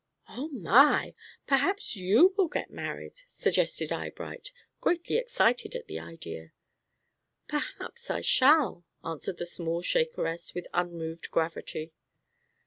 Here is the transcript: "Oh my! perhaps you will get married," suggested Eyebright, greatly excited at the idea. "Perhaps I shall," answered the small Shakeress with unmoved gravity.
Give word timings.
"Oh 0.27 0.47
my! 0.47 1.13
perhaps 1.45 1.95
you 1.95 2.33
will 2.35 2.47
get 2.47 2.71
married," 2.71 3.17
suggested 3.27 3.91
Eyebright, 3.91 4.49
greatly 4.79 5.17
excited 5.17 5.75
at 5.75 5.85
the 5.85 5.99
idea. 5.99 6.53
"Perhaps 7.47 8.09
I 8.09 8.21
shall," 8.21 8.83
answered 9.05 9.37
the 9.37 9.45
small 9.45 9.83
Shakeress 9.83 10.55
with 10.55 10.65
unmoved 10.73 11.29
gravity. 11.29 11.93